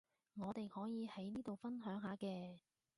[0.39, 2.57] 我哋可以喺呢度分享下嘅